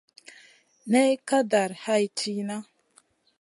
[0.91, 2.57] Ney ka dari hay tìhna.